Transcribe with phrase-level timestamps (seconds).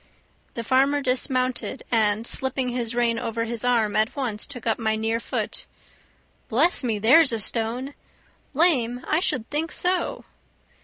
[0.55, 4.95] The farmer dismounted, and slipping his rein over his arm at once took up my
[4.95, 5.67] near foot.
[6.49, 7.93] "Bless me, there's a stone!
[8.55, 9.05] Lame!
[9.07, 10.25] I should think so!"